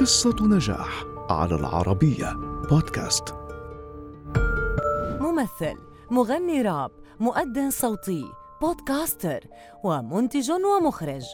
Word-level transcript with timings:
قصة 0.00 0.36
نجاح 0.40 1.04
على 1.30 1.54
العربية 1.54 2.32
بودكاست. 2.70 3.34
ممثل 5.20 5.76
مغني 6.10 6.62
راب 6.62 6.90
مؤدٍ 7.20 7.68
صوتي 7.68 8.24
بودكاستر 8.60 9.44
ومنتج 9.84 10.50
ومخرج. 10.50 11.24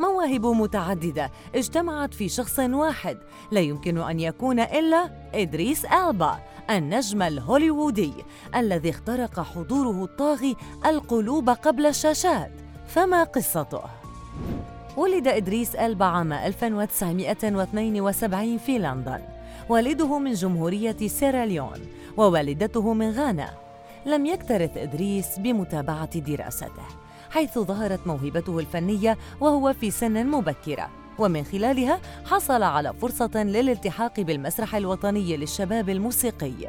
مواهب 0.00 0.46
متعددة 0.46 1.30
اجتمعت 1.54 2.14
في 2.14 2.28
شخص 2.28 2.58
واحد 2.58 3.18
لا 3.50 3.60
يمكن 3.60 3.98
أن 3.98 4.20
يكون 4.20 4.60
إلا 4.60 5.10
إدريس 5.34 5.84
ألبا 5.84 6.38
النجم 6.70 7.22
الهوليوودي 7.22 8.12
الذي 8.56 8.90
اخترق 8.90 9.40
حضوره 9.40 10.04
الطاغي 10.04 10.56
القلوب 10.86 11.50
قبل 11.50 11.86
الشاشات. 11.86 12.52
فما 12.86 13.24
قصته؟ 13.24 14.01
ولد 14.96 15.28
إدريس 15.28 15.74
ألبا 15.74 16.04
عام 16.04 16.32
1972 16.32 18.58
في 18.58 18.78
لندن. 18.78 19.20
والده 19.68 20.18
من 20.18 20.32
جمهورية 20.32 20.96
سيراليون 21.06 21.80
ووالدته 22.16 22.92
من 22.92 23.10
غانا. 23.10 23.50
لم 24.06 24.26
يكترث 24.26 24.76
إدريس 24.76 25.38
بمتابعة 25.38 26.18
دراسته 26.18 26.82
حيث 27.30 27.58
ظهرت 27.58 28.06
موهبته 28.06 28.58
الفنية 28.58 29.18
وهو 29.40 29.72
في 29.72 29.90
سن 29.90 30.26
مبكرة. 30.26 30.90
ومن 31.18 31.44
خلالها 31.44 32.00
حصل 32.24 32.62
على 32.62 32.92
فرصة 32.92 33.30
للالتحاق 33.34 34.20
بالمسرح 34.20 34.74
الوطني 34.74 35.36
للشباب 35.36 35.88
الموسيقي. 35.88 36.68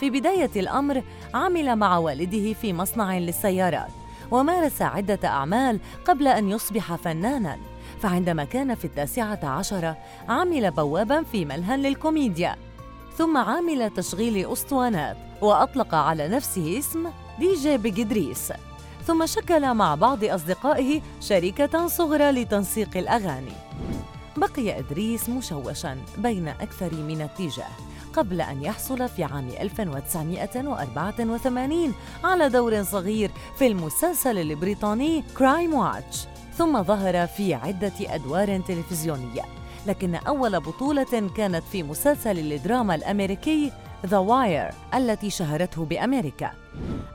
في 0.00 0.10
بداية 0.10 0.50
الأمر 0.56 1.02
عمل 1.34 1.76
مع 1.76 1.98
والده 1.98 2.52
في 2.52 2.72
مصنع 2.72 3.18
للسيارات. 3.18 3.90
ومارس 4.30 4.82
عدة 4.82 5.28
أعمال 5.28 5.80
قبل 6.04 6.28
أن 6.28 6.48
يصبح 6.48 6.94
فناناً. 6.94 7.58
فعندما 8.02 8.44
كان 8.44 8.74
في 8.74 8.84
التاسعة 8.84 9.40
عشرة 9.42 9.96
عمل 10.28 10.70
بواباً 10.70 11.22
في 11.22 11.44
ملهى 11.44 11.76
للكوميديا. 11.76 12.56
ثم 13.16 13.36
عمل 13.36 13.90
تشغيل 13.90 14.52
أسطوانات 14.52 15.16
وأطلق 15.40 15.94
على 15.94 16.28
نفسه 16.28 16.78
اسم 16.78 17.10
دي 17.38 17.54
جي 17.54 17.76
بجدريس. 17.76 18.52
ثم 19.06 19.26
شكل 19.26 19.74
مع 19.74 19.94
بعض 19.94 20.24
أصدقائه 20.24 21.00
شركة 21.20 21.86
صغرى 21.86 22.30
لتنسيق 22.30 22.96
الأغاني. 22.96 23.52
بقي 24.36 24.78
إدريس 24.78 25.28
مشوشاً 25.28 25.98
بين 26.18 26.48
أكثر 26.48 26.94
من 26.94 27.20
اتجاه. 27.20 27.70
قبل 28.16 28.40
أن 28.40 28.62
يحصل 28.62 29.08
في 29.08 29.24
عام 29.24 29.48
1984 29.60 31.94
على 32.24 32.48
دور 32.48 32.82
صغير 32.82 33.30
في 33.58 33.66
المسلسل 33.66 34.38
البريطاني 34.38 35.24
Crimewatch 35.38 36.26
ثم 36.56 36.82
ظهر 36.82 37.26
في 37.26 37.54
عدة 37.54 37.92
أدوار 38.00 38.60
تلفزيونية. 38.60 39.42
لكن 39.86 40.14
أول 40.14 40.60
بطولة 40.60 41.30
كانت 41.36 41.62
في 41.72 41.82
مسلسل 41.82 42.52
الدراما 42.52 42.94
الأمريكي 42.94 43.72
The 44.06 44.18
Wire 44.18 44.70
التي 44.94 45.30
شهرته 45.30 45.84
بأمريكا. 45.84 46.50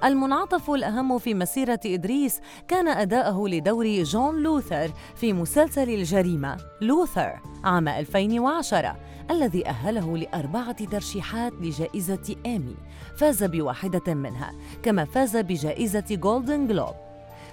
المنعطف 0.04 0.70
الأهم 0.70 1.18
في 1.18 1.34
مسيرة 1.34 1.80
إدريس 1.86 2.42
كان 2.68 2.88
أداءه 2.88 3.48
لدور 3.48 4.04
جون 4.04 4.44
لوثر 4.44 4.92
في 5.16 5.34
مسلسل 5.34 5.90
الجريمة 5.90 6.58
لوثر 6.82 7.40
عام 7.64 7.88
2010 7.88 8.96
الذي 9.32 9.68
أهله 9.68 10.18
لأربعة 10.18 10.86
ترشيحات 10.86 11.54
لجائزة 11.62 12.36
إيمي 12.46 12.76
فاز 13.18 13.44
بواحدة 13.44 14.14
منها 14.14 14.52
كما 14.84 15.06
فاز 15.06 15.38
بجائزة 15.38 16.06
جولدن 16.12 16.68
جلوب 16.68 16.94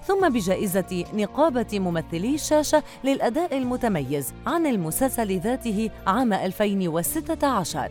ثم 0.07 0.29
بجائزة 0.29 1.05
نقابة 1.15 1.81
ممثلي 1.81 2.35
الشاشة 2.35 2.83
للأداء 3.05 3.59
المتميز 3.59 4.33
عن 4.47 4.67
المسلسل 4.67 5.41
ذاته 5.41 5.91
عام 6.07 6.33
2016 6.33 7.89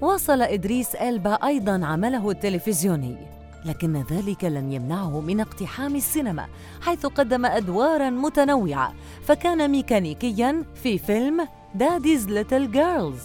واصل 0.00 0.42
إدريس 0.42 0.94
إلبا 0.94 1.34
أيضاً 1.34 1.86
عمله 1.86 2.30
التلفزيوني 2.30 3.16
لكن 3.64 4.04
ذلك 4.10 4.44
لم 4.44 4.72
يمنعه 4.72 5.20
من 5.20 5.40
اقتحام 5.40 5.96
السينما 5.96 6.46
حيث 6.80 7.06
قدم 7.06 7.46
أدواراً 7.46 8.10
متنوعة 8.10 8.94
فكان 9.22 9.70
ميكانيكياً 9.70 10.64
في 10.74 10.98
فيلم 10.98 11.48
Daddy's 11.74 12.28
Little 12.28 12.70
Girls. 12.70 13.20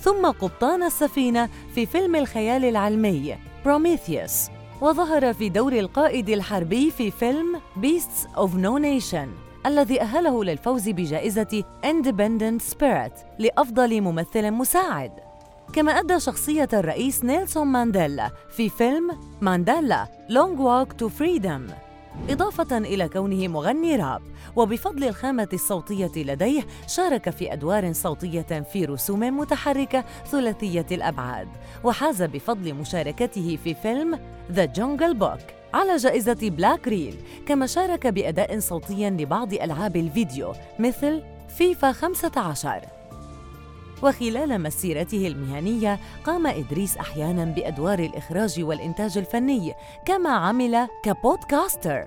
ثم 0.00 0.26
قبطان 0.26 0.82
السفينة 0.82 1.48
في 1.74 1.86
فيلم 1.86 2.16
الخيال 2.16 2.64
العلمي 2.64 3.36
بروميثيوس 3.64 4.48
وظهر 4.80 5.32
في 5.32 5.48
دور 5.48 5.72
القائد 5.72 6.28
الحربي 6.28 6.90
في 6.90 7.10
فيلم 7.10 7.60
Beasts 7.82 8.36
of 8.36 8.48
No 8.48 8.82
Nation 8.82 9.28
الذي 9.66 10.00
أهله 10.00 10.44
للفوز 10.44 10.88
بجائزة 10.88 11.64
Independent 11.84 12.74
Spirit 12.74 13.12
لأفضل 13.38 14.00
ممثل 14.00 14.50
مساعد. 14.50 15.12
كما 15.72 15.92
أدى 15.92 16.20
شخصية 16.20 16.68
الرئيس 16.72 17.24
نيلسون 17.24 17.66
مانديلا 17.66 18.30
في 18.50 18.68
فيلم 18.68 19.10
مانديلا 19.40 20.06
Long 20.28 20.58
Walk 20.58 20.92
to 21.02 21.08
Freedom. 21.08 21.87
إضافة 22.30 22.78
إلى 22.78 23.08
كونه 23.08 23.48
مغني 23.48 23.96
راب. 23.96 24.22
وبفضل 24.56 25.04
الخامة 25.04 25.48
الصوتية 25.52 26.12
لديه 26.16 26.62
شارك 26.86 27.30
في 27.30 27.52
أدوار 27.52 27.92
صوتية 27.92 28.66
في 28.72 28.84
رسوم 28.84 29.20
متحركة 29.20 30.04
ثلاثية 30.26 30.86
الأبعاد. 30.92 31.48
وحاز 31.84 32.22
بفضل 32.22 32.74
مشاركته 32.74 33.58
في 33.64 33.74
فيلم 33.74 34.18
The 34.54 34.78
Jungle 34.78 35.20
Book 35.20 35.58
على 35.74 35.96
جائزة 35.96 36.38
Black 36.42 36.88
Reel 36.88 37.14
كما 37.46 37.66
شارك 37.66 38.06
بأداء 38.06 38.60
صوتي 38.60 39.10
لبعض 39.10 39.52
ألعاب 39.52 39.96
الفيديو 39.96 40.52
مثل 40.78 41.22
فيفا 41.48 41.92
15 41.92 42.97
وخلال 44.02 44.62
مسيرته 44.62 45.26
المهنية 45.26 45.98
قام 46.24 46.46
إدريس 46.46 46.96
أحياناً 46.96 47.44
بأدوار 47.44 47.98
الإخراج 47.98 48.62
والإنتاج 48.62 49.18
الفني 49.18 49.74
كما 50.04 50.30
عمل 50.30 50.88
ك 51.02 51.11
podcaster. 51.11 52.06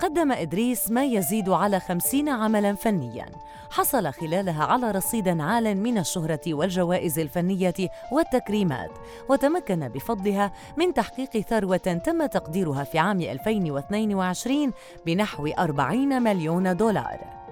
قدم 0.00 0.32
إدريس 0.32 0.90
ما 0.90 1.04
يزيد 1.04 1.48
على 1.48 1.80
خمسين 1.80 2.28
عملاً 2.28 2.74
فنياً. 2.74 3.26
حصل 3.70 4.12
خلالها 4.12 4.64
على 4.64 4.90
رصيد 4.90 5.28
عال 5.28 5.76
من 5.76 5.98
الشهرة 5.98 6.40
والجوائز 6.46 7.18
الفنية 7.18 7.74
والتكريمات 8.12 8.90
وتمكن 9.28 9.88
بفضلها 9.88 10.52
من 10.76 10.94
تحقيق 10.94 11.40
ثروة 11.40 11.76
تم 11.76 12.26
تقديرها 12.26 12.84
في 12.84 12.98
عام 12.98 13.20
2022 13.20 14.72
بنحو 15.06 15.46
40 15.46 16.22
مليون 16.22 16.76
دولار. 16.76 17.45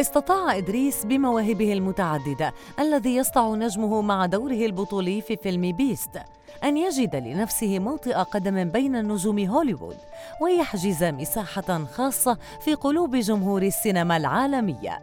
استطاع 0.00 0.56
إدريس 0.56 1.04
بمواهبه 1.04 1.72
المتعددة 1.72 2.52
الذي 2.80 3.16
يسطع 3.16 3.54
نجمه 3.54 4.02
مع 4.02 4.26
دوره 4.26 4.66
البطولي 4.66 5.20
في 5.20 5.36
فيلم 5.36 5.72
بيست 5.72 6.22
أن 6.64 6.76
يجد 6.76 7.16
لنفسه 7.16 7.78
موطئ 7.78 8.14
قدم 8.14 8.64
بين 8.64 9.12
نجوم 9.12 9.38
هوليوود 9.38 9.96
ويحجز 10.40 11.04
مساحة 11.04 11.84
خاصة 11.84 12.38
في 12.60 12.74
قلوب 12.74 13.16
جمهور 13.16 13.62
السينما 13.62 14.16
العالمية. 14.16 15.02